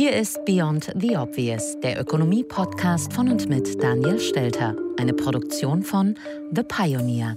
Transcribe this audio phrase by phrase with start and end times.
[0.00, 6.14] Hier ist Beyond the Obvious, der Ökonomie-Podcast von und mit Daniel Stelter, eine Produktion von
[6.56, 7.36] The Pioneer.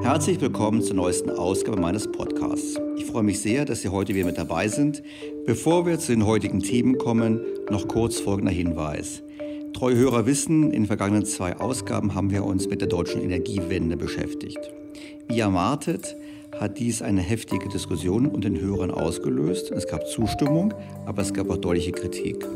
[0.00, 2.78] Herzlich willkommen zur neuesten Ausgabe meines Podcasts.
[2.98, 5.02] Ich freue mich sehr, dass Sie heute wieder mit dabei sind.
[5.44, 9.24] Bevor wir zu den heutigen Themen kommen, noch kurz folgender Hinweis.
[9.72, 13.96] Treue Hörer wissen, in den vergangenen zwei Ausgaben haben wir uns mit der deutschen Energiewende
[13.96, 14.60] beschäftigt.
[15.26, 16.14] Wie erwartet,
[16.60, 19.70] hat dies eine heftige Diskussion unter den Hörern ausgelöst.
[19.70, 20.72] Es gab Zustimmung,
[21.06, 22.46] aber es gab auch deutliche Kritik.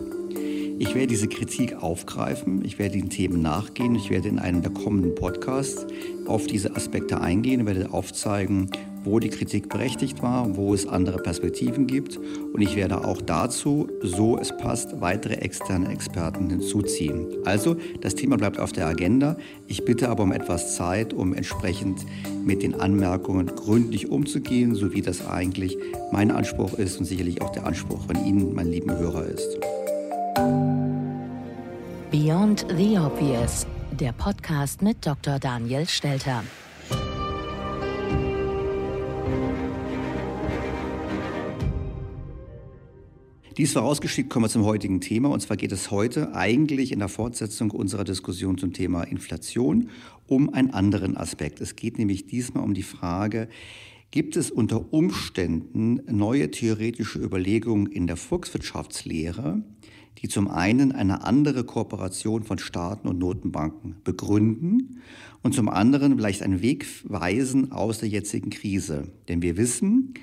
[0.81, 4.71] Ich werde diese Kritik aufgreifen, ich werde den Themen nachgehen, ich werde in einem der
[4.71, 5.87] kommenden Podcasts
[6.27, 8.71] auf diese Aspekte eingehen, werde aufzeigen,
[9.09, 12.19] wo die Kritik berechtigt war, wo es andere Perspektiven gibt.
[12.53, 17.27] Und ich werde auch dazu, so es passt, weitere externe Experten hinzuziehen.
[17.45, 19.37] Also, das Thema bleibt auf der Agenda.
[19.67, 22.05] Ich bitte aber um etwas Zeit, um entsprechend
[22.45, 25.77] mit den Anmerkungen gründlich umzugehen, so wie das eigentlich
[26.13, 29.59] mein Anspruch ist und sicherlich auch der Anspruch von Ihnen, mein lieben Hörer, ist.
[32.11, 33.67] Beyond the Obvious,
[33.99, 35.39] der Podcast mit Dr.
[35.39, 36.43] Daniel Stelter.
[43.59, 45.31] Dies vorausgeschickt kommen wir zum heutigen Thema.
[45.31, 49.89] Und zwar geht es heute eigentlich in der Fortsetzung unserer Diskussion zum Thema Inflation
[50.29, 51.61] um einen anderen Aspekt.
[51.61, 53.49] Es geht nämlich diesmal um die Frage,
[54.13, 59.61] gibt es unter Umständen neue theoretische Überlegungen in der Volkswirtschaftslehre,
[60.19, 65.01] die zum einen eine andere Kooperation von Staaten und Notenbanken begründen
[65.43, 69.09] und zum anderen vielleicht einen Weg weisen aus der jetzigen Krise.
[69.27, 70.15] Denn wir wissen,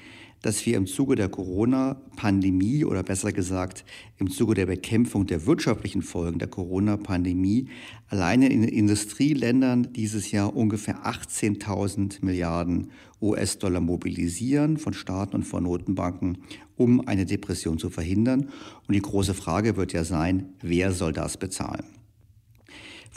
[0.46, 3.84] dass wir im Zuge der Corona-Pandemie oder besser gesagt
[4.20, 7.68] im Zuge der Bekämpfung der wirtschaftlichen Folgen der Corona-Pandemie
[8.10, 15.64] alleine in den Industrieländern dieses Jahr ungefähr 18.000 Milliarden US-Dollar mobilisieren von Staaten und von
[15.64, 16.38] Notenbanken,
[16.76, 18.50] um eine Depression zu verhindern.
[18.88, 21.86] Und die große Frage wird ja sein, wer soll das bezahlen?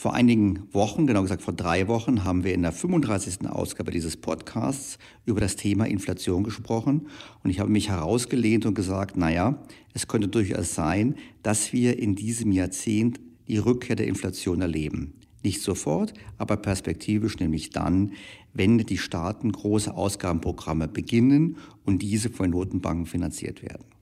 [0.01, 3.49] Vor einigen Wochen, genau gesagt vor drei Wochen, haben wir in der 35.
[3.51, 4.97] Ausgabe dieses Podcasts
[5.27, 7.09] über das Thema Inflation gesprochen.
[7.43, 9.61] Und ich habe mich herausgelehnt und gesagt, naja,
[9.95, 13.19] es könnte durchaus sein, dass wir in diesem Jahrzehnt
[13.49, 15.15] die Rückkehr der Inflation erleben.
[15.43, 18.13] Nicht sofort, aber perspektivisch, nämlich dann,
[18.55, 23.98] wenn die Staaten große Ausgabenprogramme beginnen und diese von Notenbanken finanziert werden.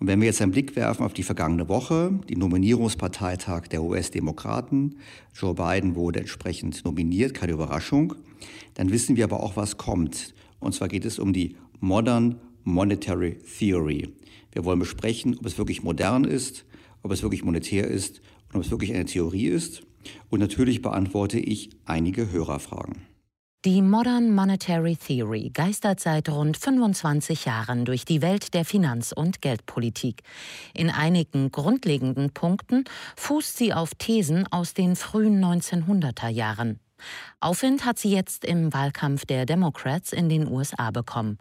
[0.00, 4.96] Und wenn wir jetzt einen Blick werfen auf die vergangene Woche, die Nominierungsparteitag der US-Demokraten,
[5.34, 8.14] Joe Biden wurde entsprechend nominiert, keine Überraschung,
[8.74, 10.34] dann wissen wir aber auch, was kommt.
[10.58, 14.08] Und zwar geht es um die Modern Monetary Theory.
[14.52, 16.64] Wir wollen besprechen, ob es wirklich modern ist,
[17.02, 19.82] ob es wirklich monetär ist und ob es wirklich eine Theorie ist.
[20.30, 23.09] Und natürlich beantworte ich einige Hörerfragen.
[23.66, 29.42] Die Modern Monetary Theory geistert seit rund 25 Jahren durch die Welt der Finanz- und
[29.42, 30.22] Geldpolitik.
[30.72, 32.84] In einigen grundlegenden Punkten
[33.18, 36.80] fußt sie auf Thesen aus den frühen 1900er Jahren.
[37.40, 41.36] Aufwind hat sie jetzt im Wahlkampf der Democrats in den USA bekommen.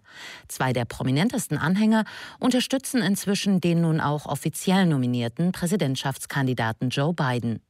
[0.50, 2.04] Zwei der prominentesten Anhänger
[2.40, 7.62] unterstützen inzwischen den nun auch offiziell nominierten Präsidentschaftskandidaten Joe Biden.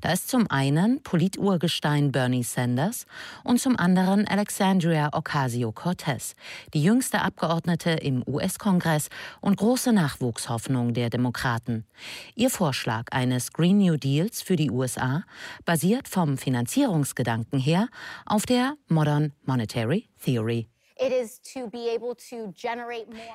[0.00, 3.06] Da ist zum einen Politurgestein Bernie Sanders
[3.42, 6.34] und zum anderen Alexandria Ocasio-Cortez,
[6.72, 9.08] die jüngste Abgeordnete im US-Kongress
[9.40, 11.84] und große Nachwuchshoffnung der Demokraten.
[12.34, 15.24] Ihr Vorschlag eines Green New Deals für die USA
[15.64, 17.88] basiert vom Finanzierungsgedanken her
[18.26, 20.68] auf der Modern Monetary Theory.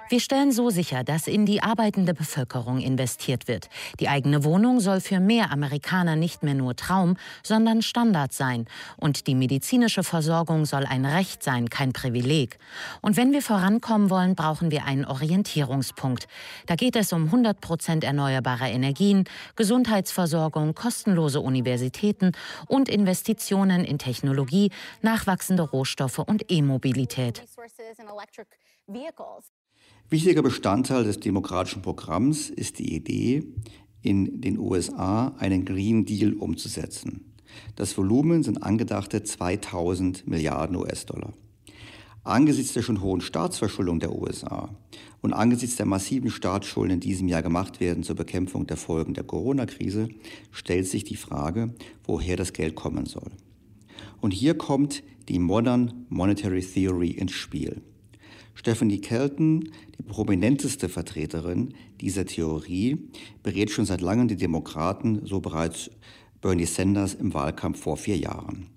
[0.09, 3.69] Wir stellen so sicher, dass in die arbeitende Bevölkerung investiert wird.
[3.99, 8.65] Die eigene Wohnung soll für mehr Amerikaner nicht mehr nur Traum, sondern Standard sein.
[8.97, 12.57] Und die medizinische Versorgung soll ein Recht sein, kein Privileg.
[13.01, 16.27] Und wenn wir vorankommen wollen, brauchen wir einen Orientierungspunkt.
[16.65, 19.25] Da geht es um 100 Prozent erneuerbare Energien,
[19.55, 22.31] Gesundheitsversorgung, kostenlose Universitäten
[22.67, 24.71] und Investitionen in Technologie,
[25.01, 27.43] nachwachsende Rohstoffe und E-Mobilität.
[30.09, 33.43] Wichtiger Bestandteil des demokratischen Programms ist die Idee,
[34.01, 37.35] in den USA einen Green Deal umzusetzen.
[37.75, 41.33] Das Volumen sind angedachte 2000 Milliarden US-Dollar.
[42.23, 44.69] Angesichts der schon hohen Staatsverschuldung der USA
[45.21, 49.23] und angesichts der massiven Staatsschulden in diesem Jahr gemacht werden zur Bekämpfung der Folgen der
[49.23, 50.09] Corona-Krise,
[50.51, 51.73] stellt sich die Frage,
[52.03, 53.31] woher das Geld kommen soll.
[54.21, 57.81] Und hier kommt die Modern Monetary Theory ins Spiel.
[58.55, 62.97] Stephanie Kelton, die prominenteste Vertreterin dieser Theorie,
[63.43, 65.91] berät schon seit langem die Demokraten, so bereits
[66.41, 68.67] Bernie Sanders im Wahlkampf vor vier Jahren.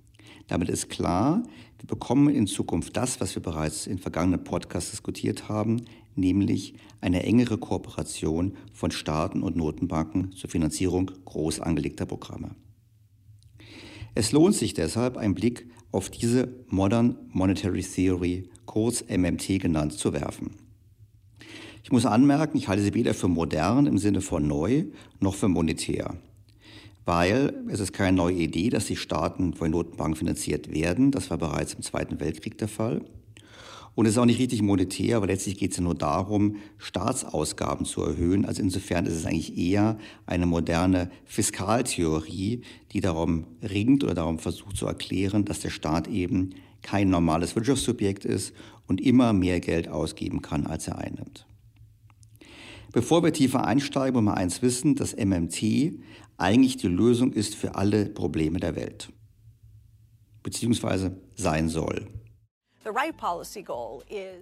[0.46, 1.42] Damit ist klar,
[1.78, 5.82] wir bekommen in Zukunft das, was wir bereits in vergangenen Podcasts diskutiert haben,
[6.14, 12.54] nämlich eine engere Kooperation von Staaten und Notenbanken zur Finanzierung groß angelegter Programme.
[14.14, 20.12] Es lohnt sich deshalb, einen Blick auf diese Modern Monetary Theory, kurz MMT genannt, zu
[20.12, 20.50] werfen.
[21.82, 24.84] Ich muss anmerken, ich halte sie weder für modern im Sinne von neu
[25.20, 26.16] noch für monetär.
[27.04, 31.10] Weil es ist keine neue Idee, dass die Staaten von Notenbanken finanziert werden.
[31.10, 33.04] Das war bereits im Zweiten Weltkrieg der Fall.
[33.94, 37.84] Und es ist auch nicht richtig monetär, aber letztlich geht es ja nur darum, Staatsausgaben
[37.84, 38.46] zu erhöhen.
[38.46, 42.62] Also insofern ist es eigentlich eher eine moderne Fiskaltheorie,
[42.92, 48.24] die darum ringt oder darum versucht zu erklären, dass der Staat eben kein normales Wirtschaftssubjekt
[48.24, 48.54] ist
[48.86, 51.46] und immer mehr Geld ausgeben kann, als er einnimmt.
[52.92, 55.98] Bevor wir tiefer einsteigen, wollen wir eins wissen, dass MMT
[56.36, 59.10] eigentlich die Lösung ist für alle Probleme der Welt.
[60.42, 62.08] Beziehungsweise sein soll.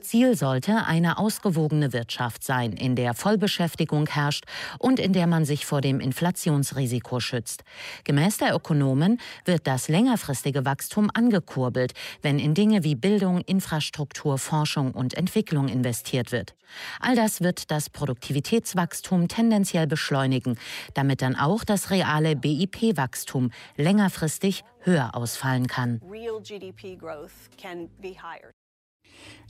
[0.00, 4.44] Ziel sollte eine ausgewogene Wirtschaft sein, in der Vollbeschäftigung herrscht
[4.78, 7.64] und in der man sich vor dem Inflationsrisiko schützt.
[8.04, 11.92] Gemäß der Ökonomen wird das längerfristige Wachstum angekurbelt,
[12.22, 16.54] wenn in Dinge wie Bildung, Infrastruktur, Forschung und Entwicklung investiert wird.
[17.00, 20.58] All das wird das Produktivitätswachstum tendenziell beschleunigen,
[20.94, 26.00] damit dann auch das reale BIP-Wachstum längerfristig höher ausfallen kann.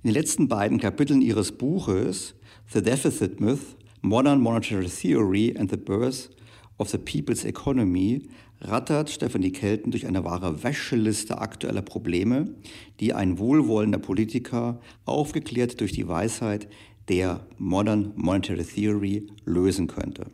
[0.03, 2.35] In den letzten beiden Kapiteln ihres Buches
[2.73, 6.31] The Deficit Myth, Modern Monetary Theory and the Birth
[6.79, 8.29] of the People's Economy
[8.63, 12.55] rattert Stephanie Kelten durch eine wahre Wäscheliste aktueller Probleme,
[13.01, 16.69] die ein wohlwollender Politiker, aufgeklärt durch die Weisheit
[17.09, 20.27] der Modern Monetary Theory, lösen könnte.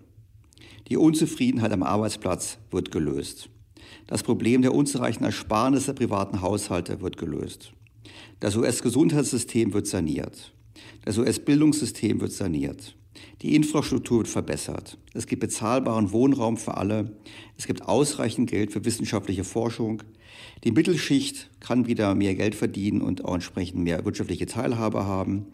[0.88, 3.48] Die Unzufriedenheit am Arbeitsplatz wird gelöst.
[4.06, 7.72] Das Problem der unzureichenden Ersparnisse der privaten Haushalte wird gelöst.
[8.40, 10.52] Das US-Gesundheitssystem wird saniert.
[11.04, 12.96] Das US-Bildungssystem wird saniert.
[13.42, 14.98] Die Infrastruktur wird verbessert.
[15.14, 17.16] Es gibt bezahlbaren Wohnraum für alle.
[17.56, 20.02] Es gibt ausreichend Geld für wissenschaftliche Forschung.
[20.64, 25.46] Die Mittelschicht kann wieder mehr Geld verdienen und auch entsprechend mehr wirtschaftliche Teilhabe haben.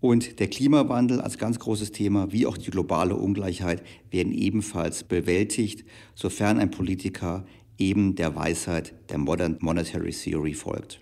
[0.00, 5.84] Und der Klimawandel als ganz großes Thema, wie auch die globale Ungleichheit, werden ebenfalls bewältigt,
[6.14, 7.44] sofern ein Politiker
[7.80, 11.00] eben der Weisheit der Modern Monetary Theory folgt.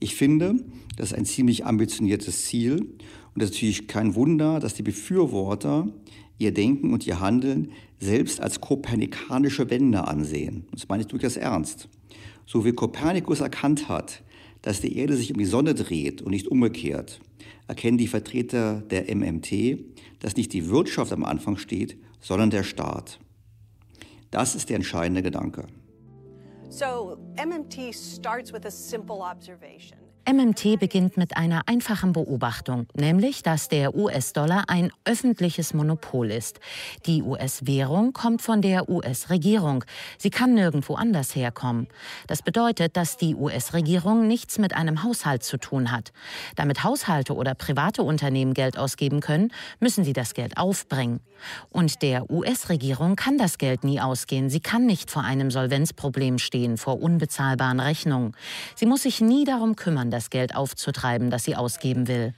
[0.00, 0.56] Ich finde,
[0.96, 2.76] das ist ein ziemlich ambitioniertes Ziel
[3.34, 5.88] und es ist natürlich kein Wunder, dass die Befürworter
[6.38, 10.66] ihr Denken und ihr Handeln selbst als kopernikanische Wende ansehen.
[10.72, 11.88] Das meine ich durchaus ernst.
[12.46, 14.22] So wie Kopernikus erkannt hat,
[14.62, 17.20] dass die Erde sich um die Sonne dreht und nicht umgekehrt,
[17.66, 19.78] erkennen die Vertreter der MMT,
[20.20, 23.18] dass nicht die Wirtschaft am Anfang steht, sondern der Staat.
[24.30, 25.66] Das ist der entscheidende Gedanke.
[26.70, 29.98] So, MMT starts with a simple observation.
[30.26, 36.60] MMT beginnt mit einer einfachen Beobachtung, nämlich, dass der US-Dollar ein öffentliches Monopol ist.
[37.04, 39.84] Die US-Währung kommt von der US-Regierung.
[40.16, 41.88] Sie kann nirgendwo anders herkommen.
[42.26, 46.12] Das bedeutet, dass die US-Regierung nichts mit einem Haushalt zu tun hat.
[46.56, 51.20] Damit Haushalte oder private Unternehmen Geld ausgeben können, müssen sie das Geld aufbringen.
[51.70, 54.48] Und der US-Regierung kann das Geld nie ausgehen.
[54.48, 58.32] Sie kann nicht vor einem Solvenzproblem stehen, vor unbezahlbaren Rechnungen.
[58.74, 62.34] Sie muss sich nie darum kümmern, das Geld aufzutreiben, das sie ausgeben will.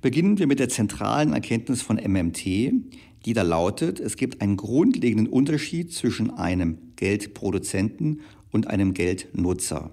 [0.00, 5.28] Beginnen wir mit der zentralen Erkenntnis von MMT, die da lautet, es gibt einen grundlegenden
[5.28, 8.20] Unterschied zwischen einem Geldproduzenten
[8.50, 9.90] und einem Geldnutzer.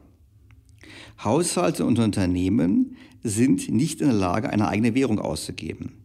[1.23, 6.03] Haushalte und Unternehmen sind nicht in der Lage, eine eigene Währung auszugeben.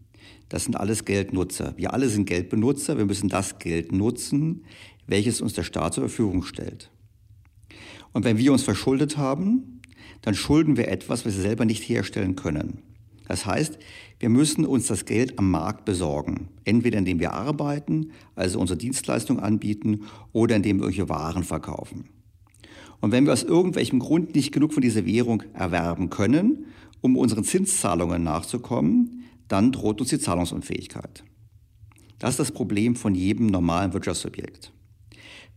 [0.49, 1.75] Das sind alles Geldnutzer.
[1.77, 2.97] Wir alle sind Geldbenutzer.
[2.97, 4.65] Wir müssen das Geld nutzen,
[5.09, 6.91] welches uns der Staat zur Verfügung stellt.
[8.13, 9.81] Und wenn wir uns verschuldet haben,
[10.23, 12.83] dann schulden wir etwas, was wir selber nicht herstellen können.
[13.27, 13.79] Das heißt,
[14.21, 16.49] wir müssen uns das Geld am Markt besorgen.
[16.65, 22.09] Entweder indem wir arbeiten, also unsere Dienstleistung anbieten, oder indem wir irgendwelche Waren verkaufen.
[23.01, 26.67] Und wenn wir aus irgendwelchem Grund nicht genug von dieser Währung erwerben können,
[27.01, 31.23] um unseren Zinszahlungen nachzukommen, dann droht uns die Zahlungsunfähigkeit.
[32.19, 34.73] Das ist das Problem von jedem normalen Wirtschaftsobjekt.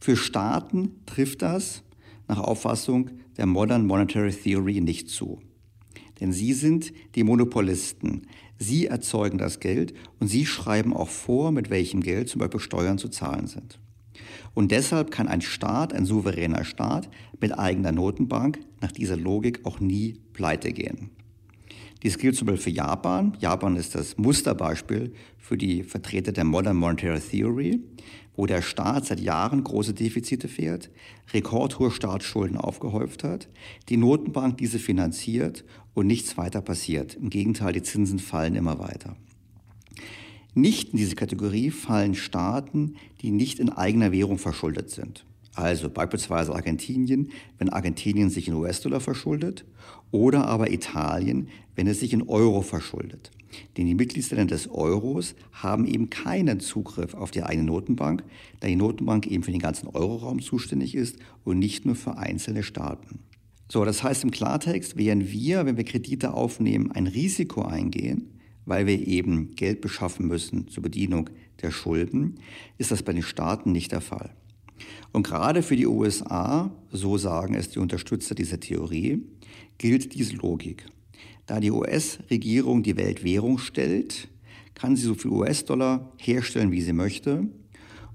[0.03, 1.83] Für Staaten trifft das
[2.27, 5.39] nach Auffassung der Modern Monetary Theory nicht zu.
[6.19, 8.23] Denn sie sind die Monopolisten.
[8.57, 12.97] Sie erzeugen das Geld und sie schreiben auch vor, mit welchem Geld zum Beispiel Steuern
[12.97, 13.79] zu zahlen sind.
[14.55, 17.07] Und deshalb kann ein Staat, ein souveräner Staat
[17.39, 21.11] mit eigener Notenbank nach dieser Logik auch nie pleite gehen.
[22.01, 23.37] Dies gilt zum Beispiel für Japan.
[23.39, 27.79] Japan ist das Musterbeispiel für die Vertreter der Modern Monetary Theory,
[28.35, 30.89] wo der Staat seit Jahren große Defizite fährt,
[31.33, 33.49] rekordhohe Staatsschulden aufgehäuft hat,
[33.89, 37.15] die Notenbank diese finanziert und nichts weiter passiert.
[37.15, 39.15] Im Gegenteil, die Zinsen fallen immer weiter.
[40.53, 45.25] Nicht in diese Kategorie fallen Staaten, die nicht in eigener Währung verschuldet sind.
[45.53, 49.65] Also beispielsweise Argentinien, wenn Argentinien sich in US-Dollar verschuldet,
[50.11, 53.31] oder aber Italien, wenn es sich in Euro verschuldet.
[53.77, 58.23] Denn die Mitgliedsländer des Euros haben eben keinen Zugriff auf die eigene Notenbank,
[58.59, 62.63] da die Notenbank eben für den ganzen Euroraum zuständig ist und nicht nur für einzelne
[62.63, 63.19] Staaten.
[63.71, 68.27] So, das heißt im Klartext, während wir, wenn wir Kredite aufnehmen, ein Risiko eingehen,
[68.65, 71.29] weil wir eben Geld beschaffen müssen zur Bedienung
[71.61, 72.35] der Schulden,
[72.77, 74.31] ist das bei den Staaten nicht der Fall.
[75.13, 79.23] Und gerade für die USA, so sagen es die Unterstützer dieser Theorie,
[79.77, 80.85] gilt diese Logik.
[81.45, 84.29] Da die US-Regierung die Weltwährung stellt,
[84.75, 87.47] kann sie so viel US-Dollar herstellen, wie sie möchte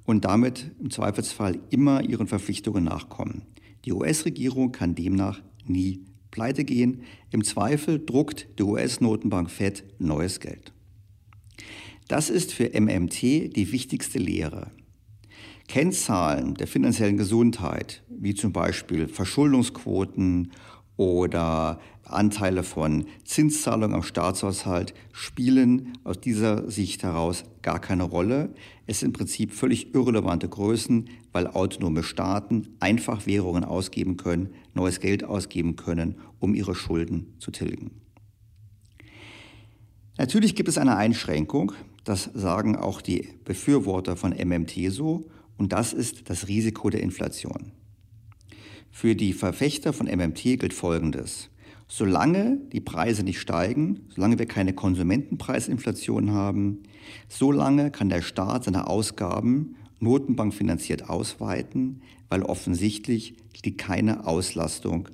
[0.04, 3.42] und damit im Zweifelsfall immer ihren Verpflichtungen nachkommen.
[3.84, 7.02] Die US-Regierung kann demnach nie pleite gehen.
[7.30, 10.72] Im Zweifel druckt die US-Notenbank Fed neues Geld.
[12.08, 14.70] Das ist für MMT die wichtigste Lehre.
[15.66, 20.52] Kennzahlen der finanziellen Gesundheit, wie zum Beispiel Verschuldungsquoten
[20.96, 28.54] oder Anteile von Zinszahlungen am Staatshaushalt, spielen aus dieser Sicht heraus gar keine Rolle.
[28.86, 35.00] Es sind im Prinzip völlig irrelevante Größen, weil autonome Staaten einfach Währungen ausgeben können, neues
[35.00, 37.90] Geld ausgeben können, um ihre Schulden zu tilgen.
[40.18, 41.72] Natürlich gibt es eine Einschränkung,
[42.04, 47.72] das sagen auch die Befürworter von MMT so, und das ist das Risiko der Inflation.
[48.98, 51.50] Für die Verfechter von MMT gilt Folgendes.
[51.86, 56.82] Solange die Preise nicht steigen, solange wir keine Konsumentenpreisinflation haben,
[57.28, 62.00] solange kann der Staat seine Ausgaben notenbankfinanziert ausweiten,
[62.30, 65.10] weil offensichtlich liegt keine Auslastung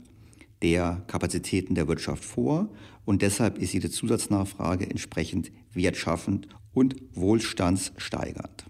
[0.62, 2.68] der Kapazitäten der Wirtschaft vor
[3.04, 8.64] und deshalb ist jede Zusatznachfrage entsprechend wertschaffend und wohlstandssteigernd.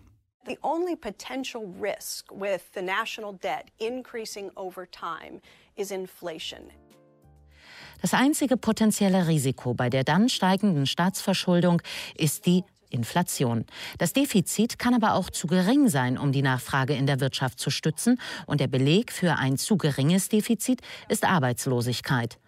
[0.44, 5.40] The only potential risk with the national debt increasing over time
[5.76, 6.70] is inflation.
[8.00, 11.80] Das einzige potenzielle Risiko bei der dann steigenden Staatsverschuldung
[12.16, 13.64] ist die Inflation.
[13.98, 17.70] Das Defizit kann aber auch zu gering sein, um die Nachfrage in der Wirtschaft zu
[17.70, 18.20] stützen.
[18.46, 22.38] Und der Beleg für ein zu geringes Defizit ist Arbeitslosigkeit.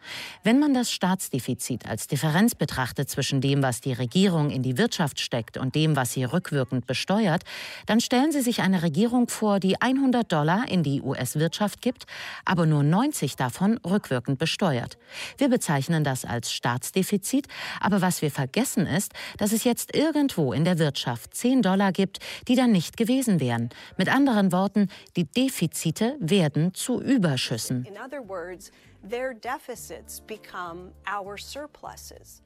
[0.43, 5.21] Wenn man das Staatsdefizit als Differenz betrachtet zwischen dem, was die Regierung in die Wirtschaft
[5.21, 7.43] steckt und dem, was sie rückwirkend besteuert,
[7.87, 12.05] dann stellen Sie sich eine Regierung vor, die 100 Dollar in die US-Wirtschaft gibt,
[12.45, 14.99] aber nur 90 davon rückwirkend besteuert.
[15.39, 17.47] Wir bezeichnen das als Staatsdefizit,
[17.81, 19.95] aber was wir vergessen ist, dass es jetzt
[20.35, 23.71] irgendwo in der Wirtschaft 10 Dollar gibt, die dann nicht gewesen wären.
[23.97, 27.85] Mit anderen Worten, die Defizite werden zu Überschüssen.
[27.85, 28.71] In other words,
[29.09, 32.43] their deficits become our surpluses.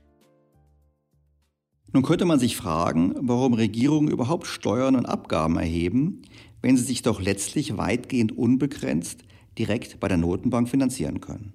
[1.93, 6.23] Nun könnte man sich fragen, warum Regierungen überhaupt Steuern und Abgaben erheben,
[6.61, 9.21] wenn sie sich doch letztlich weitgehend unbegrenzt
[9.57, 11.55] direkt bei der Notenbank finanzieren können.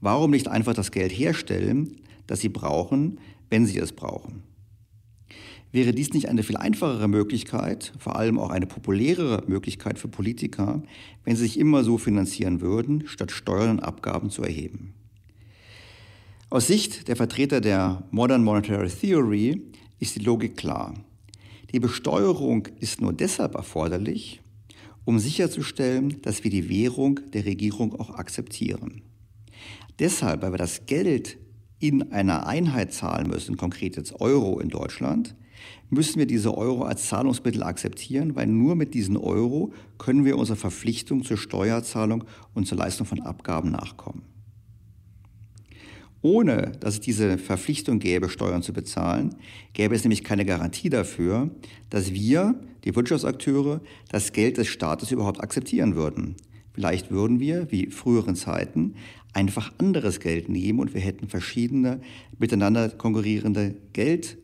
[0.00, 4.42] Warum nicht einfach das Geld herstellen, das sie brauchen, wenn sie es brauchen?
[5.72, 10.82] Wäre dies nicht eine viel einfachere Möglichkeit, vor allem auch eine populärere Möglichkeit für Politiker,
[11.24, 14.92] wenn sie sich immer so finanzieren würden, statt Steuern und Abgaben zu erheben?
[16.50, 19.62] Aus Sicht der Vertreter der Modern Monetary Theory
[19.98, 20.92] ist die Logik klar.
[21.72, 24.42] Die Besteuerung ist nur deshalb erforderlich,
[25.06, 29.00] um sicherzustellen, dass wir die Währung der Regierung auch akzeptieren.
[29.98, 31.38] Deshalb, weil wir das Geld
[31.78, 35.34] in einer Einheit zahlen müssen, konkret jetzt Euro in Deutschland,
[35.90, 40.56] müssen wir diese Euro als Zahlungsmittel akzeptieren, weil nur mit diesen Euro können wir unserer
[40.56, 44.22] Verpflichtung zur Steuerzahlung und zur Leistung von Abgaben nachkommen.
[46.22, 49.34] Ohne dass es diese Verpflichtung gäbe, Steuern zu bezahlen,
[49.72, 51.50] gäbe es nämlich keine Garantie dafür,
[51.90, 52.54] dass wir,
[52.84, 56.36] die Wirtschaftsakteure, das Geld des Staates überhaupt akzeptieren würden.
[56.74, 58.94] Vielleicht würden wir, wie früheren Zeiten,
[59.32, 62.00] einfach anderes Geld nehmen und wir hätten verschiedene
[62.38, 64.38] miteinander konkurrierende Geld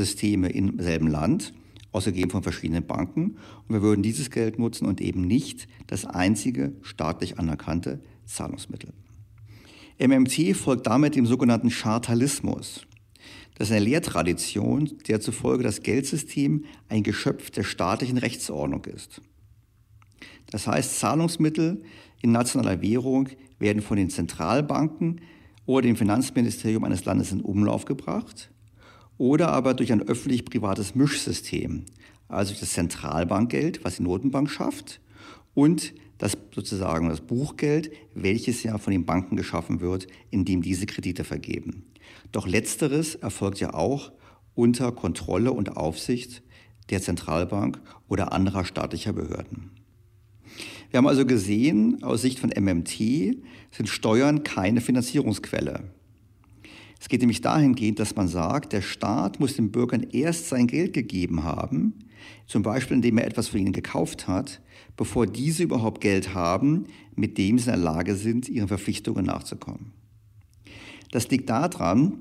[0.00, 1.52] Systeme im selben Land,
[1.92, 3.36] ausgegeben von verschiedenen Banken.
[3.68, 8.92] Und wir würden dieses Geld nutzen und eben nicht das einzige staatlich anerkannte Zahlungsmittel.
[9.98, 12.86] MMT folgt damit dem sogenannten Chartalismus.
[13.56, 19.20] Das ist eine Lehrtradition, der zufolge das Geldsystem ein Geschöpf der staatlichen Rechtsordnung ist.
[20.50, 21.82] Das heißt, Zahlungsmittel
[22.22, 23.28] in nationaler Währung
[23.58, 25.20] werden von den Zentralbanken
[25.66, 28.50] oder dem Finanzministerium eines Landes in Umlauf gebracht
[29.20, 31.84] oder aber durch ein öffentlich-privates Mischsystem,
[32.28, 35.02] also das Zentralbankgeld, was die Notenbank schafft,
[35.52, 41.24] und das sozusagen das Buchgeld, welches ja von den Banken geschaffen wird, indem diese Kredite
[41.24, 41.84] vergeben.
[42.32, 44.10] Doch letzteres erfolgt ja auch
[44.54, 46.42] unter Kontrolle und Aufsicht
[46.88, 47.78] der Zentralbank
[48.08, 49.70] oder anderer staatlicher Behörden.
[50.90, 53.36] Wir haben also gesehen, aus Sicht von MMT
[53.70, 55.90] sind Steuern keine Finanzierungsquelle.
[57.00, 60.92] Es geht nämlich dahingehend, dass man sagt, der Staat muss den Bürgern erst sein Geld
[60.92, 61.94] gegeben haben,
[62.46, 64.60] zum Beispiel indem er etwas für ihnen gekauft hat,
[64.96, 66.84] bevor diese überhaupt Geld haben,
[67.16, 69.92] mit dem sie in der Lage sind, ihren Verpflichtungen nachzukommen.
[71.10, 72.18] Das liegt daran,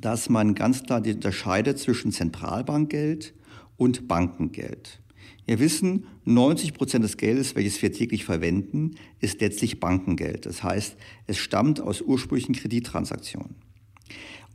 [0.00, 3.34] dass man ganz klar unterscheidet zwischen Zentralbankgeld
[3.76, 5.00] und Bankengeld.
[5.44, 10.46] Wir wissen, 90 Prozent des Geldes, welches wir täglich verwenden, ist letztlich Bankengeld.
[10.46, 13.56] Das heißt, es stammt aus ursprünglichen Kredittransaktionen.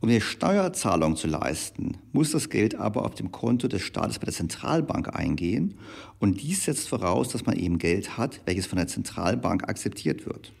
[0.00, 4.26] Um eine Steuerzahlung zu leisten, muss das Geld aber auf dem Konto des Staates bei
[4.26, 5.74] der Zentralbank eingehen.
[6.18, 10.52] Und dies setzt voraus, dass man eben Geld hat, welches von der Zentralbank akzeptiert wird.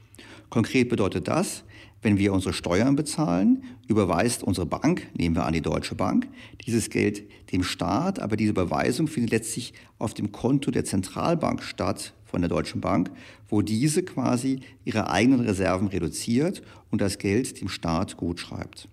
[0.48, 1.64] Konkret bedeutet das,
[2.00, 6.28] wenn wir unsere Steuern bezahlen, überweist unsere Bank, nehmen wir an die Deutsche Bank,
[6.66, 12.14] dieses Geld dem Staat, aber diese Überweisung findet letztlich auf dem Konto der Zentralbank statt
[12.24, 13.10] von der Deutschen Bank,
[13.48, 18.88] wo diese quasi ihre eigenen Reserven reduziert und das Geld dem Staat gut schreibt.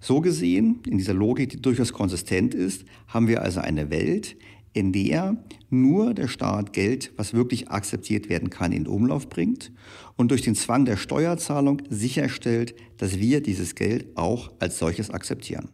[0.00, 4.36] So gesehen, in dieser Logik, die durchaus konsistent ist, haben wir also eine Welt,
[4.72, 5.36] in der
[5.70, 9.72] nur der Staat Geld, was wirklich akzeptiert werden kann, in Umlauf bringt
[10.16, 15.68] und durch den Zwang der Steuerzahlung sicherstellt, dass wir dieses Geld auch als solches akzeptieren.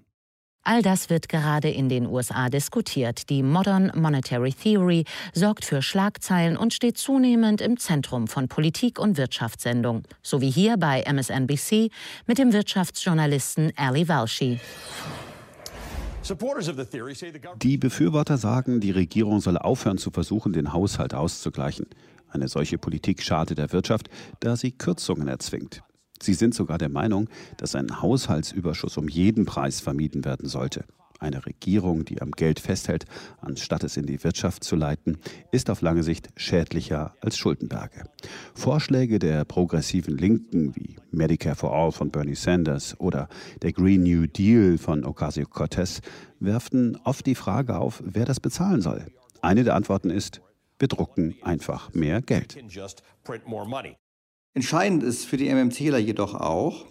[0.67, 3.29] All das wird gerade in den USA diskutiert.
[3.29, 9.19] Die Modern Monetary Theory sorgt für Schlagzeilen und steht zunehmend im Zentrum von Politik- und
[9.19, 11.91] Wirtschaftssendungen, so wie hier bei MSNBC
[12.27, 14.59] mit dem Wirtschaftsjournalisten Ali Walshi.
[17.63, 21.87] Die Befürworter sagen, die Regierung solle aufhören zu versuchen, den Haushalt auszugleichen.
[22.31, 24.09] Eine solche Politik schadet der Wirtschaft,
[24.41, 25.83] da sie Kürzungen erzwingt.
[26.25, 30.85] Sie sind sogar der Meinung, dass ein Haushaltsüberschuss um jeden Preis vermieden werden sollte.
[31.21, 33.05] Eine Regierung, die am Geld festhält,
[33.41, 35.19] anstatt es in die Wirtschaft zu leiten,
[35.53, 38.05] ist auf lange Sicht schädlicher als Schuldenberge.
[38.55, 43.29] Vorschläge der progressiven Linken wie Medicare for All von Bernie Sanders oder
[43.63, 46.01] der Green New Deal von Ocasio-Cortez
[46.41, 49.07] werfen oft die Frage auf, wer das bezahlen soll.
[49.41, 50.41] Eine der Antworten ist,
[50.79, 52.57] wir drucken einfach mehr Geld.
[54.55, 56.87] Entscheidend ist für die MMTler jedoch auch,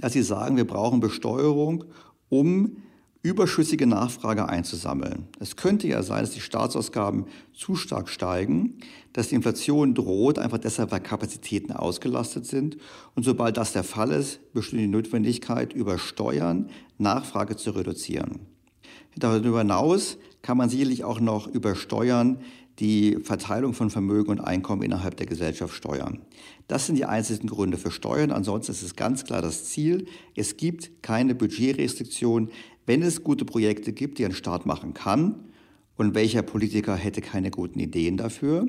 [0.00, 1.84] dass sie sagen, wir brauchen Besteuerung,
[2.28, 2.76] um
[3.22, 5.28] überschüssige Nachfrage einzusammeln.
[5.40, 8.80] Es könnte ja sein, dass die Staatsausgaben zu stark steigen,
[9.14, 12.76] dass die Inflation droht, einfach deshalb, weil Kapazitäten ausgelastet sind.
[13.14, 16.68] Und sobald das der Fall ist, besteht die Notwendigkeit, über Steuern
[16.98, 18.40] Nachfrage zu reduzieren.
[19.16, 22.40] Darüber hinaus kann man sicherlich auch noch über Steuern
[22.80, 26.22] die Verteilung von Vermögen und Einkommen innerhalb der Gesellschaft steuern.
[26.66, 28.32] Das sind die einzigen Gründe für Steuern.
[28.32, 30.06] Ansonsten ist es ganz klar das Ziel.
[30.34, 32.50] Es gibt keine Budgetrestriktion,
[32.86, 35.44] wenn es gute Projekte gibt, die ein Staat machen kann.
[35.96, 38.66] Und welcher Politiker hätte keine guten Ideen dafür?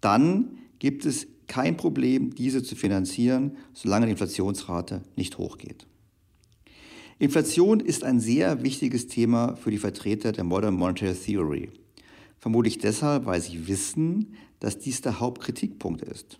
[0.00, 5.86] Dann gibt es kein Problem, diese zu finanzieren, solange die Inflationsrate nicht hochgeht.
[7.18, 11.70] Inflation ist ein sehr wichtiges Thema für die Vertreter der Modern Monetary Theory.
[12.46, 16.38] Vermutlich deshalb, weil sie wissen, dass dies der Hauptkritikpunkt ist.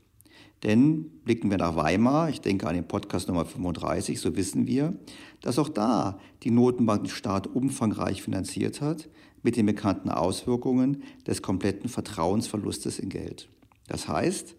[0.62, 4.96] Denn blicken wir nach Weimar, ich denke an den Podcast Nummer 35, so wissen wir,
[5.40, 9.08] dass auch da die Notenbank den Staat umfangreich finanziert hat,
[9.42, 13.48] mit den bekannten Auswirkungen des kompletten Vertrauensverlustes in Geld.
[13.88, 14.54] Das heißt,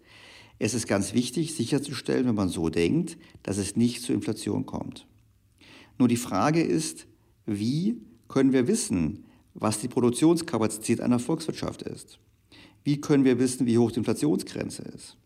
[0.58, 5.06] es ist ganz wichtig sicherzustellen, wenn man so denkt, dass es nicht zur Inflation kommt.
[5.96, 7.06] Nur die Frage ist,
[7.46, 9.24] wie können wir wissen,
[9.60, 12.18] was die Produktionskapazität einer Volkswirtschaft ist?
[12.84, 15.16] Wie können wir wissen, wie hoch die Inflationsgrenze ist?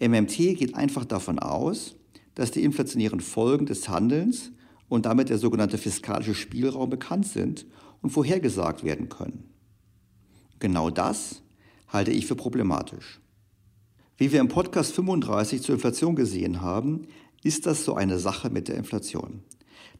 [0.00, 1.96] MMT geht einfach davon aus,
[2.34, 4.50] dass die inflationären Folgen des Handelns
[4.88, 7.66] und damit der sogenannte fiskalische Spielraum bekannt sind
[8.02, 9.44] und vorhergesagt werden können.
[10.58, 11.42] Genau das
[11.88, 13.20] halte ich für problematisch.
[14.18, 17.06] Wie wir im Podcast 35 zur Inflation gesehen haben,
[17.42, 19.42] ist das so eine Sache mit der Inflation.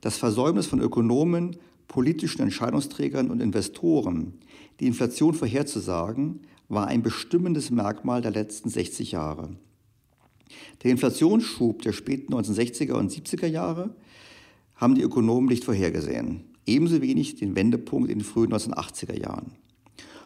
[0.00, 1.56] Das Versäumnis von Ökonomen,
[1.88, 4.34] politischen Entscheidungsträgern und Investoren,
[4.80, 9.56] die Inflation vorherzusagen, war ein bestimmendes Merkmal der letzten 60 Jahre.
[10.82, 13.94] Der Inflationsschub der späten 1960er und 70er Jahre
[14.74, 16.44] haben die Ökonomen nicht vorhergesehen.
[16.66, 19.52] Ebenso wenig den Wendepunkt in den frühen 1980er Jahren.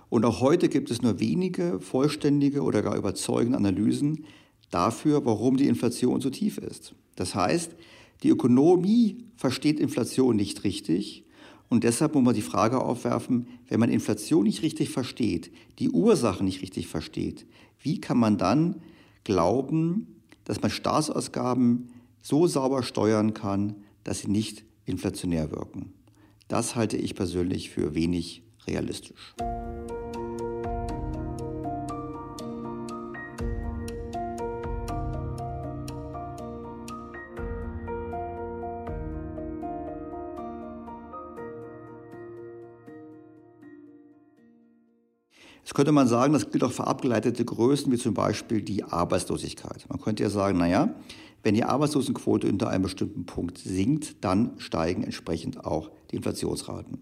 [0.08, 4.24] Und auch heute gibt es nur wenige vollständige oder gar überzeugende Analysen
[4.70, 6.94] dafür, warum die Inflation so tief ist.
[7.14, 7.76] Das heißt,
[8.22, 11.24] die Ökonomie versteht Inflation nicht richtig
[11.70, 16.44] und deshalb muss man die Frage aufwerfen, wenn man Inflation nicht richtig versteht, die Ursachen
[16.44, 17.46] nicht richtig versteht,
[17.78, 18.82] wie kann man dann
[19.24, 25.92] glauben, dass man Staatsausgaben so sauber steuern kann, dass sie nicht inflationär wirken?
[26.48, 29.34] Das halte ich persönlich für wenig realistisch.
[45.80, 49.86] Könnte man sagen, das gilt auch für abgeleitete Größen wie zum Beispiel die Arbeitslosigkeit.
[49.88, 50.94] Man könnte ja sagen, naja,
[51.42, 56.98] wenn die Arbeitslosenquote unter einem bestimmten Punkt sinkt, dann steigen entsprechend auch die Inflationsraten.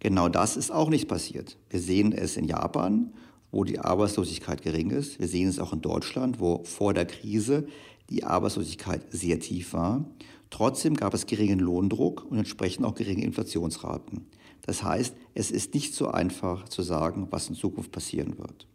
[0.00, 1.58] Genau das ist auch nicht passiert.
[1.68, 3.12] Wir sehen es in Japan,
[3.50, 5.20] wo die Arbeitslosigkeit gering ist.
[5.20, 7.66] Wir sehen es auch in Deutschland, wo vor der Krise
[8.08, 10.06] die Arbeitslosigkeit sehr tief war.
[10.48, 14.28] Trotzdem gab es geringen Lohndruck und entsprechend auch geringe Inflationsraten.
[14.64, 18.66] Das heißt, es ist nicht so einfach zu sagen, was in Zukunft passieren wird.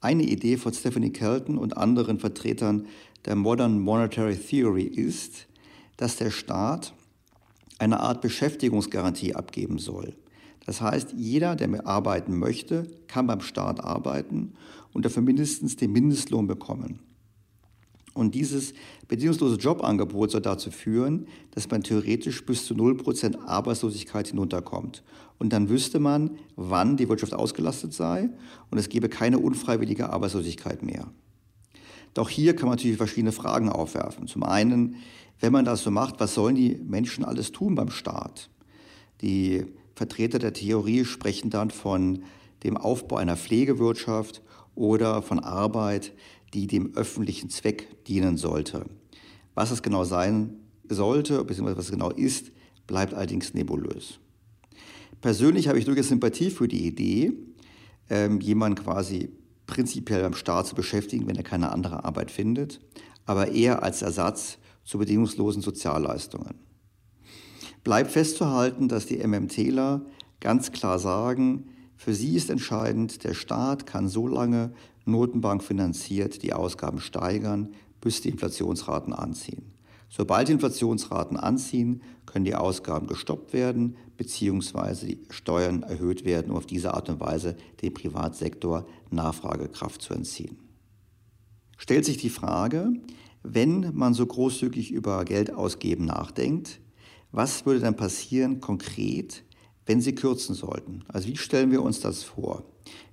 [0.00, 2.86] Eine Idee von Stephanie Kelton und anderen Vertretern
[3.24, 5.46] der Modern Monetary Theory ist,
[5.96, 6.92] dass der Staat
[7.78, 10.16] eine Art Beschäftigungsgarantie abgeben soll.
[10.64, 14.54] Das heißt, jeder, der arbeiten möchte, kann beim Staat arbeiten
[14.92, 17.00] und dafür mindestens den Mindestlohn bekommen.
[18.14, 18.74] Und dieses
[19.08, 25.02] bedingungslose Jobangebot soll dazu führen, dass man theoretisch bis zu 0% Arbeitslosigkeit hinunterkommt.
[25.38, 28.28] Und dann wüsste man, wann die Wirtschaft ausgelastet sei
[28.70, 31.10] und es gäbe keine unfreiwillige Arbeitslosigkeit mehr.
[32.14, 34.26] Doch hier kann man natürlich verschiedene Fragen aufwerfen.
[34.26, 34.96] Zum einen,
[35.40, 38.50] wenn man das so macht, was sollen die Menschen alles tun beim Staat?
[39.22, 42.22] Die Vertreter der Theorie sprechen dann von
[42.64, 44.42] dem Aufbau einer Pflegewirtschaft
[44.74, 46.12] oder von Arbeit,
[46.54, 48.86] die dem öffentlichen Zweck dienen sollte.
[49.54, 50.54] Was es genau sein
[50.88, 52.52] sollte, beziehungsweise was es genau ist,
[52.86, 54.18] bleibt allerdings nebulös.
[55.20, 57.32] Persönlich habe ich durchaus Sympathie für die Idee,
[58.10, 59.30] ähm, jemanden quasi
[59.66, 62.80] prinzipiell beim Staat zu beschäftigen, wenn er keine andere Arbeit findet,
[63.24, 66.54] aber eher als Ersatz zu bedingungslosen Sozialleistungen.
[67.84, 70.04] Bleibt festzuhalten, dass die MMTler
[70.40, 71.68] ganz klar sagen,
[72.02, 74.72] für sie ist entscheidend, der Staat kann so lange
[75.04, 77.68] Notenbank finanziert die Ausgaben steigern,
[78.00, 79.70] bis die Inflationsraten anziehen.
[80.08, 85.06] Sobald die Inflationsraten anziehen, können die Ausgaben gestoppt werden bzw.
[85.06, 90.56] die Steuern erhöht werden, um auf diese Art und Weise dem Privatsektor Nachfragekraft zu entziehen.
[91.78, 92.94] Stellt sich die Frage,
[93.44, 96.80] wenn man so großzügig über Geld ausgeben nachdenkt,
[97.30, 99.44] was würde dann passieren konkret,
[99.86, 101.04] wenn Sie kürzen sollten?
[101.08, 102.64] Also wie stellen wir uns das vor?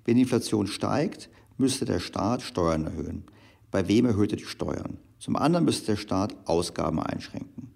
[0.05, 3.23] Wenn die Inflation steigt, müsste der Staat Steuern erhöhen.
[3.71, 4.97] Bei wem erhöht er die Steuern?
[5.19, 7.69] Zum anderen müsste der Staat Ausgaben einschränken.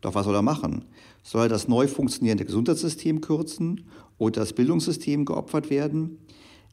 [0.00, 0.84] Doch was soll er machen?
[1.22, 3.86] Soll er das neu funktionierende Gesundheitssystem kürzen
[4.18, 6.18] oder das Bildungssystem geopfert werden?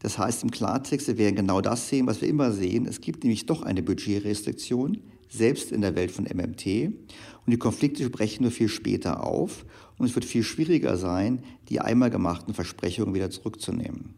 [0.04, 2.86] Das heißt im Klartext, wir werden genau das sehen, was wir immer sehen.
[2.86, 5.00] Es gibt nämlich doch eine Budgetrestriktion,
[5.30, 6.66] selbst in der Welt von MMT.
[7.46, 9.66] Und die Konflikte brechen nur viel später auf.
[9.98, 14.16] Und es wird viel schwieriger sein, die einmal gemachten Versprechungen wieder zurückzunehmen.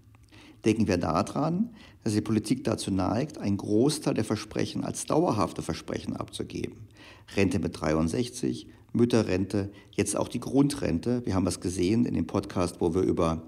[0.63, 1.69] Denken wir daran,
[2.03, 6.87] dass die Politik dazu neigt, einen Großteil der Versprechen als dauerhafte Versprechen abzugeben.
[7.35, 11.23] Rente mit 63, Mütterrente, jetzt auch die Grundrente.
[11.25, 13.43] Wir haben das gesehen in dem Podcast, wo wir über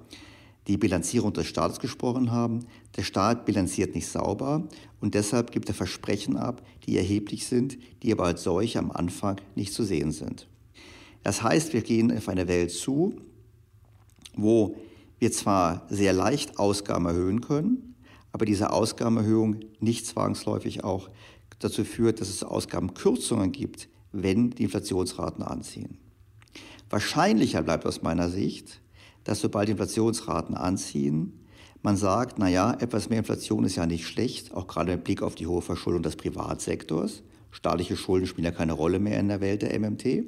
[0.68, 2.66] die Bilanzierung des Staates gesprochen haben.
[2.98, 4.68] Der Staat bilanziert nicht sauber
[5.00, 9.38] und deshalb gibt er Versprechen ab, die erheblich sind, die aber als solche am Anfang
[9.56, 10.48] nicht zu sehen sind.
[11.28, 13.14] Das heißt, wir gehen auf eine Welt zu,
[14.38, 14.78] wo
[15.20, 17.96] wir zwar sehr leicht Ausgaben erhöhen können,
[18.32, 21.10] aber diese Ausgabenerhöhung nicht zwangsläufig auch
[21.60, 25.98] dazu führt, dass es Ausgabenkürzungen gibt, wenn die Inflationsraten anziehen.
[26.90, 28.80] Wahrscheinlicher bleibt aus meiner Sicht,
[29.26, 31.44] dass sobald die Inflationsraten anziehen,
[31.82, 35.36] man sagt, naja, etwas mehr Inflation ist ja nicht schlecht, auch gerade mit Blick auf
[35.36, 37.22] die hohe Verschuldung des Privatsektors.
[37.52, 40.24] Staatliche Schulden spielen ja keine Rolle mehr in der Welt der MMT.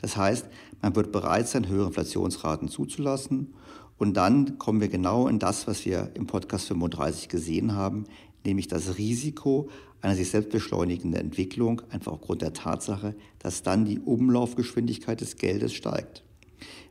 [0.00, 0.46] Das heißt,
[0.80, 3.54] man wird bereit sein, höhere Inflationsraten zuzulassen
[3.98, 8.04] und dann kommen wir genau in das, was wir im Podcast 35 gesehen haben,
[8.44, 9.68] nämlich das Risiko
[10.00, 15.74] einer sich selbst beschleunigenden Entwicklung, einfach aufgrund der Tatsache, dass dann die Umlaufgeschwindigkeit des Geldes
[15.74, 16.22] steigt.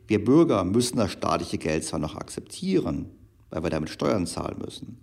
[0.06, 3.06] Wir Bürger müssen das staatliche Geld zwar noch akzeptieren,
[3.50, 4.98] weil wir damit Steuern zahlen müssen,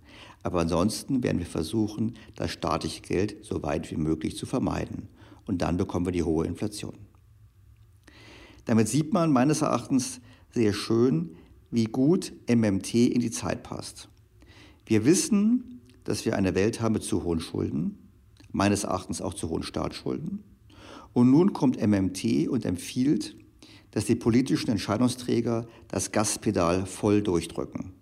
[0.46, 5.08] aber ansonsten werden wir versuchen, das staatliche Geld so weit wie möglich zu vermeiden.
[5.44, 6.94] Und dann bekommen wir die hohe Inflation.
[8.64, 10.20] Damit sieht man meines Erachtens
[10.54, 11.34] sehr schön,
[11.72, 14.08] wie gut MMT in die Zeit passt.
[14.84, 17.98] Wir wissen, dass wir eine Welt haben mit zu hohen Schulden,
[18.52, 20.44] meines Erachtens auch zu hohen Staatsschulden.
[21.12, 23.34] Und nun kommt MMT und empfiehlt,
[23.90, 27.94] dass die politischen Entscheidungsträger das Gaspedal voll durchdrücken,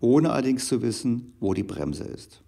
[0.00, 2.42] ohne allerdings zu wissen, wo die Bremse ist.